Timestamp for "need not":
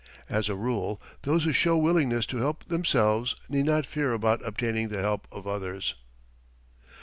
3.49-3.85